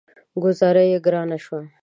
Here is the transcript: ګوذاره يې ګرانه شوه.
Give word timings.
ګوذاره 0.43 0.83
يې 0.91 0.97
ګرانه 1.05 1.37
شوه. 1.43 1.59